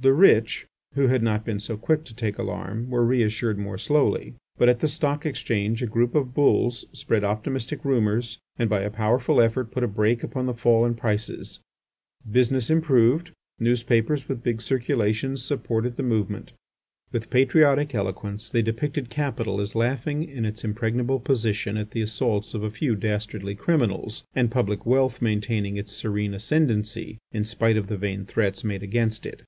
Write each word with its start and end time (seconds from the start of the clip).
The 0.00 0.12
rich, 0.12 0.66
who 0.94 1.06
had 1.06 1.22
not 1.22 1.44
been 1.44 1.60
so 1.60 1.76
quick 1.76 2.02
to 2.06 2.14
take 2.14 2.36
alarm, 2.36 2.90
were 2.90 3.04
reassured 3.06 3.56
more 3.56 3.78
slowly. 3.78 4.34
But 4.58 4.68
at 4.68 4.80
the 4.80 4.88
Stock 4.88 5.24
Exchange 5.24 5.80
a 5.80 5.86
group 5.86 6.16
of 6.16 6.34
"bulls" 6.34 6.84
spread 6.92 7.22
optimistic 7.22 7.84
rumours 7.84 8.40
and 8.58 8.68
by 8.68 8.80
a 8.80 8.90
powerful 8.90 9.40
effort 9.40 9.70
put 9.70 9.84
a 9.84 9.86
brake 9.86 10.24
upon 10.24 10.46
the 10.46 10.54
fall 10.54 10.84
in 10.84 10.96
prices. 10.96 11.60
Business 12.28 12.68
improved. 12.68 13.30
Newspapers 13.60 14.28
with 14.28 14.42
big 14.42 14.60
circulations 14.60 15.44
supported 15.44 15.94
the 15.96 16.02
movement. 16.02 16.50
With 17.12 17.30
patriotic 17.30 17.94
eloquence 17.94 18.50
they 18.50 18.60
depicted 18.62 19.08
capital 19.08 19.60
as 19.60 19.76
laughing 19.76 20.24
in 20.28 20.44
its 20.44 20.64
impregnable 20.64 21.20
position 21.20 21.76
at 21.76 21.92
the 21.92 22.02
assaults 22.02 22.54
of 22.54 22.64
a 22.64 22.70
few 22.72 22.96
dastardly 22.96 23.54
criminals, 23.54 24.24
and 24.34 24.50
public 24.50 24.84
wealth 24.84 25.22
maintaining 25.22 25.76
its 25.76 25.92
serene 25.92 26.34
ascendency 26.34 27.18
in 27.30 27.44
spite 27.44 27.76
of 27.76 27.86
the 27.86 27.96
vain 27.96 28.24
threats 28.26 28.64
made 28.64 28.82
against 28.82 29.24
it. 29.24 29.44